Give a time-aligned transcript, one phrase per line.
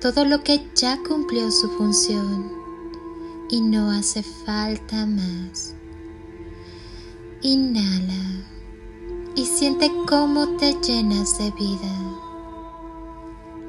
[0.00, 2.50] todo lo que ya cumplió su función
[3.48, 5.74] y no hace falta más.
[7.42, 8.44] Inhala
[9.34, 11.94] y siente cómo te llenas de vida.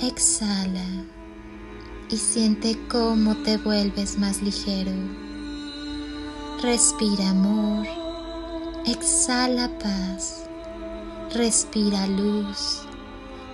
[0.00, 1.04] Exhala
[2.10, 4.92] y siente cómo te vuelves más ligero.
[6.62, 7.86] Respira amor,
[8.86, 10.46] exhala paz
[11.34, 12.85] respira luz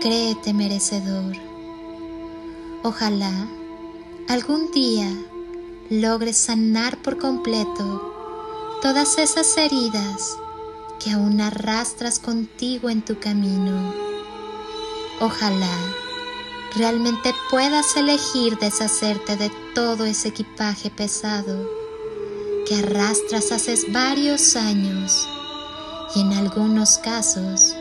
[0.00, 1.36] Créete merecedor.
[2.82, 3.46] Ojalá
[4.28, 5.06] algún día
[5.90, 10.38] logres sanar por completo todas esas heridas
[11.04, 13.92] que aún arrastras contigo en tu camino.
[15.20, 15.76] Ojalá
[16.74, 21.68] realmente puedas elegir deshacerte de todo ese equipaje pesado
[22.66, 25.28] que arrastras hace varios años
[26.14, 27.76] y en algunos casos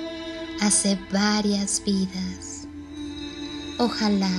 [0.61, 2.67] hace varias vidas.
[3.77, 4.31] Ojalá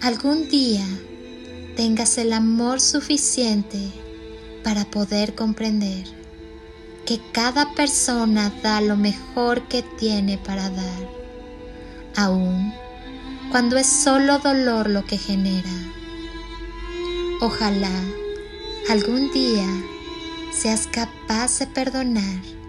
[0.00, 0.84] algún día
[1.76, 3.78] tengas el amor suficiente
[4.64, 6.04] para poder comprender
[7.06, 11.08] que cada persona da lo mejor que tiene para dar,
[12.16, 12.72] aun
[13.50, 15.70] cuando es solo dolor lo que genera.
[17.40, 17.90] Ojalá
[18.88, 19.66] algún día
[20.52, 22.61] seas capaz de perdonar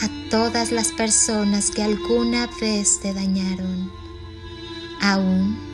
[0.00, 3.90] a todas las personas que alguna vez te dañaron,
[5.00, 5.68] aun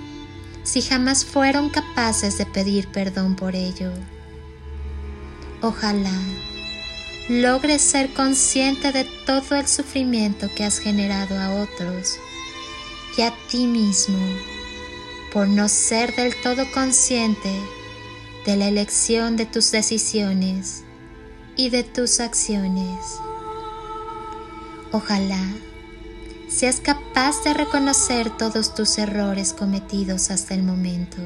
[0.65, 3.93] si jamás fueron capaces de pedir perdón por ello.
[5.61, 6.19] Ojalá
[7.29, 12.19] logres ser consciente de todo el sufrimiento que has generado a otros
[13.17, 14.19] y a ti mismo
[15.33, 17.53] por no ser del todo consciente
[18.45, 20.85] de la elección de tus decisiones
[21.57, 23.21] y de tus acciones.
[24.95, 25.43] Ojalá
[26.47, 31.17] seas capaz de reconocer todos tus errores cometidos hasta el momento.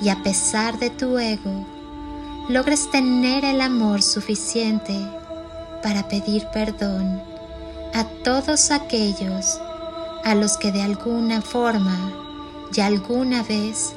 [0.00, 1.66] Y a pesar de tu ego,
[2.48, 4.94] logres tener el amor suficiente
[5.82, 7.20] para pedir perdón
[7.92, 9.58] a todos aquellos
[10.22, 12.12] a los que de alguna forma
[12.72, 13.92] y alguna vez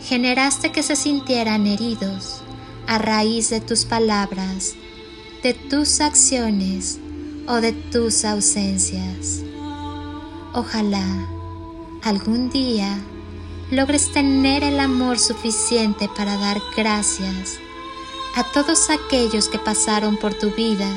[0.00, 2.42] generaste que se sintieran heridos
[2.86, 4.74] a raíz de tus palabras,
[5.42, 7.00] de tus acciones
[7.48, 9.42] o de tus ausencias.
[10.54, 11.04] Ojalá
[12.02, 12.98] algún día
[13.70, 17.58] logres tener el amor suficiente para dar gracias
[18.34, 20.88] a todos aquellos que pasaron por tu vida,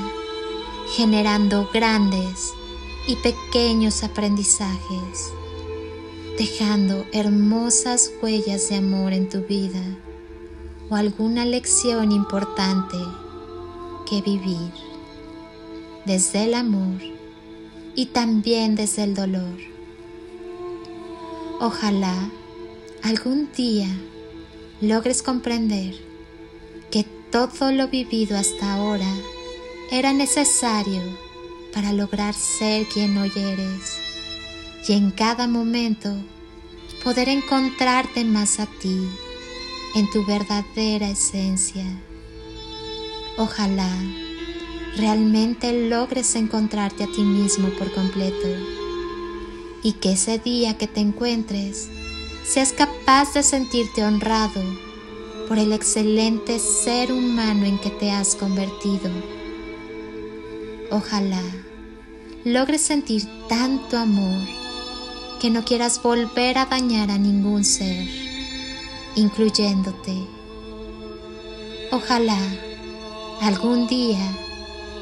[0.96, 2.54] generando grandes
[3.08, 5.32] y pequeños aprendizajes,
[6.38, 9.84] dejando hermosas huellas de amor en tu vida
[10.90, 12.98] o alguna lección importante
[14.06, 14.85] que vivir
[16.06, 17.02] desde el amor
[17.96, 19.58] y también desde el dolor.
[21.60, 22.30] Ojalá
[23.04, 23.88] algún día
[24.82, 25.96] logres comprender
[26.92, 29.12] que todo lo vivido hasta ahora
[29.92, 31.02] era necesario
[31.74, 34.00] para lograr ser quien hoy eres
[34.88, 36.16] y en cada momento
[37.04, 39.08] poder encontrarte más a ti
[39.96, 41.86] en tu verdadera esencia.
[43.38, 43.90] Ojalá
[44.98, 48.48] realmente logres encontrarte a ti mismo por completo
[49.84, 51.90] y que ese día que te encuentres
[52.44, 54.62] seas capaz de sentirte honrado
[55.48, 59.12] por el excelente ser humano en que te has convertido.
[60.92, 61.44] Ojalá
[62.44, 64.42] logres sentir tanto amor
[65.40, 68.08] que no quieras volver a dañar a ningún ser,
[69.16, 70.16] incluyéndote.
[71.92, 72.40] Ojalá
[73.42, 74.20] algún día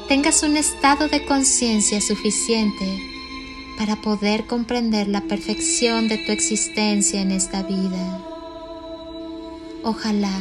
[0.08, 2.86] tengas un estado de conciencia suficiente
[3.78, 8.20] para poder comprender la perfección de tu existencia en esta vida.
[9.82, 10.40] Ojalá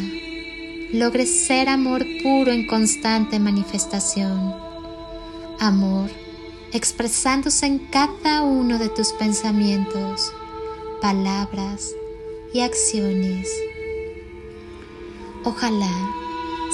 [0.92, 4.56] logres ser amor puro en constante manifestación.
[5.60, 6.10] Amor
[6.74, 10.34] expresándose en cada uno de tus pensamientos,
[11.02, 11.94] palabras
[12.52, 13.48] y acciones.
[15.44, 15.92] Ojalá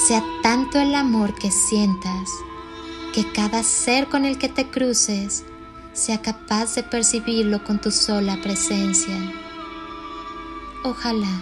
[0.07, 2.29] sea tanto el amor que sientas
[3.13, 5.43] que cada ser con el que te cruces
[5.93, 9.15] sea capaz de percibirlo con tu sola presencia.
[10.83, 11.41] Ojalá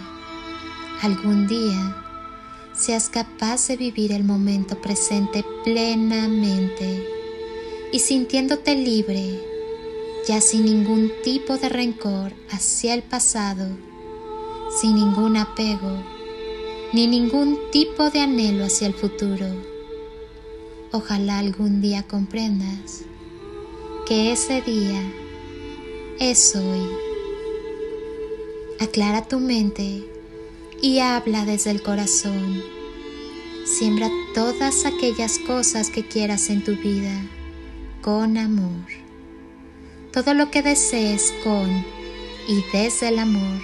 [1.01, 2.03] algún día
[2.73, 7.05] seas capaz de vivir el momento presente plenamente
[7.91, 9.41] y sintiéndote libre,
[10.27, 13.65] ya sin ningún tipo de rencor hacia el pasado,
[14.79, 16.03] sin ningún apego,
[16.93, 19.76] ni ningún tipo de anhelo hacia el futuro.
[20.97, 23.03] Ojalá algún día comprendas
[24.07, 24.99] que ese día
[26.19, 26.89] es hoy.
[28.79, 30.03] Aclara tu mente
[30.81, 32.63] y habla desde el corazón.
[33.63, 37.13] Siembra todas aquellas cosas que quieras en tu vida
[38.01, 38.88] con amor.
[40.11, 41.69] Todo lo que desees con
[42.47, 43.61] y desde el amor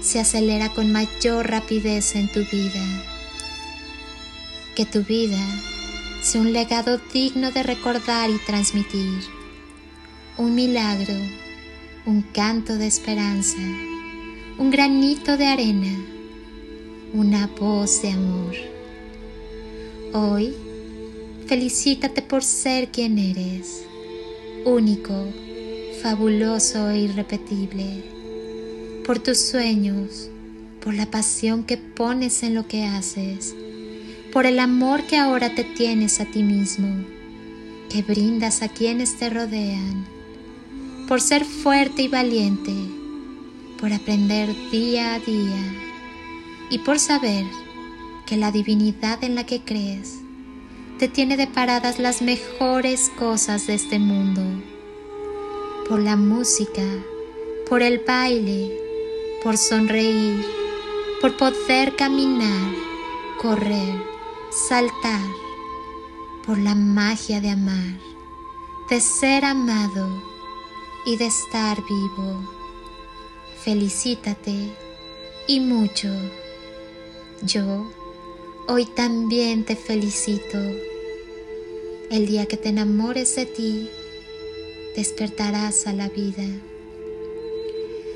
[0.00, 3.04] se acelera con mayor rapidez en tu vida.
[4.74, 5.44] Que tu vida
[6.24, 9.20] sea un legado digno de recordar y transmitir,
[10.38, 11.14] un milagro,
[12.06, 13.58] un canto de esperanza,
[14.58, 15.96] un granito de arena,
[17.12, 18.54] una voz de amor.
[20.12, 20.54] Hoy
[21.46, 23.84] Felicítate por ser quien eres,
[24.64, 25.26] único,
[26.00, 28.02] fabuloso e irrepetible,
[29.04, 30.30] por tus sueños,
[30.80, 33.54] por la pasión que pones en lo que haces,
[34.34, 36.88] por el amor que ahora te tienes a ti mismo,
[37.88, 40.04] que brindas a quienes te rodean,
[41.06, 42.74] por ser fuerte y valiente,
[43.80, 45.72] por aprender día a día
[46.68, 47.44] y por saber
[48.26, 50.18] que la divinidad en la que crees
[50.98, 54.42] te tiene deparadas las mejores cosas de este mundo.
[55.88, 56.82] Por la música,
[57.68, 58.76] por el baile,
[59.44, 60.44] por sonreír,
[61.20, 62.72] por poder caminar,
[63.40, 64.13] correr,
[64.68, 65.26] saltar,
[66.46, 67.98] por la magia de amar,
[68.90, 70.22] de ser amado
[71.06, 72.40] y de estar vivo.
[73.64, 74.72] Felicítate
[75.46, 76.08] y mucho.
[77.42, 77.86] Yo
[78.66, 80.56] Hoy también te felicito.
[82.10, 83.90] El día que te enamores de ti,
[84.96, 86.46] despertarás a la vida.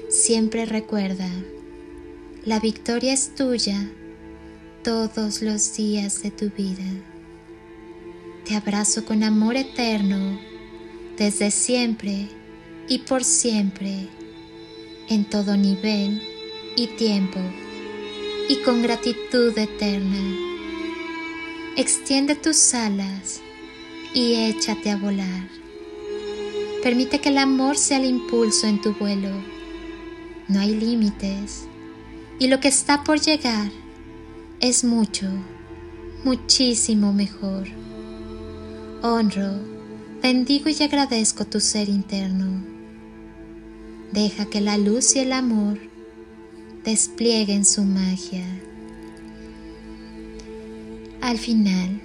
[0.08, 1.29] Siempre recuerda,
[2.46, 3.93] la victoria es tuya
[4.83, 6.85] todos los días de tu vida.
[8.45, 10.39] Te abrazo con amor eterno,
[11.17, 12.29] desde siempre
[12.89, 14.09] y por siempre,
[15.09, 16.23] en todo nivel
[16.77, 17.41] y tiempo
[18.49, 20.19] y con gratitud eterna.
[21.77, 23.41] Extiende tus alas
[24.15, 25.49] y échate a volar.
[26.83, 29.31] Permite que el amor sea el impulso en tu vuelo.
[30.47, 31.67] No hay límites
[32.38, 33.71] y lo que está por llegar
[34.61, 35.27] es mucho,
[36.25, 37.69] muchísimo mejor.
[39.03, 39.53] Honro,
[40.21, 42.65] bendigo y agradezco tu ser interno.
[44.12, 45.79] Deja que la luz y el amor
[46.85, 48.45] desplieguen su magia.
[51.21, 52.00] Al final,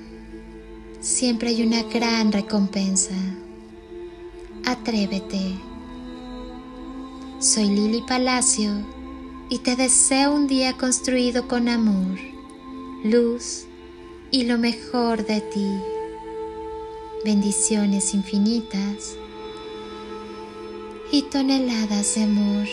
[0.99, 3.15] siempre hay una gran recompensa.
[4.65, 5.55] Atrévete.
[7.39, 8.71] Soy Lili Palacio
[9.49, 12.32] y te deseo un día construido con amor,
[13.03, 13.65] luz
[14.31, 15.67] y lo mejor de ti.
[17.25, 19.17] Bendiciones infinitas
[21.11, 22.67] y toneladas de amor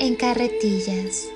[0.00, 1.35] en carretillas.